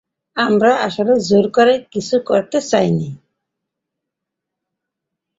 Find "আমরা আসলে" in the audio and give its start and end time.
0.37-1.13